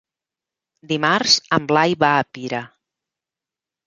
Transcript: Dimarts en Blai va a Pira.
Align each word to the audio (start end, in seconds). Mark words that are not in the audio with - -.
Dimarts 0.91 1.35
en 1.57 1.67
Blai 1.71 1.93
va 2.05 2.09
a 2.13 2.23
Pira. 2.39 2.63